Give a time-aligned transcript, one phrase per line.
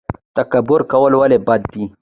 [0.37, 1.83] تکبر کول ولې بد دي؟